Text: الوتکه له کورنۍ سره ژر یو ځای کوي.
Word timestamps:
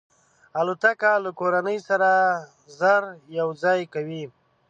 الوتکه 0.59 1.11
له 1.23 1.31
کورنۍ 1.39 1.77
سره 1.87 2.09
ژر 2.77 3.01
یو 3.39 3.47
ځای 3.63 3.81
کوي. 3.93 4.23